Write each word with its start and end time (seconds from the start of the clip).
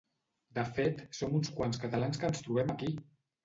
De 0.59 0.63
fet, 0.77 1.03
som 1.19 1.37
uns 1.41 1.53
quants 1.59 1.83
catalans 1.87 2.21
que 2.25 2.33
ens 2.33 2.45
trobem 2.51 2.77
aquí! 2.79 2.95